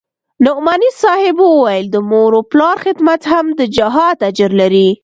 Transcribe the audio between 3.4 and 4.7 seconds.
د جهاد اجر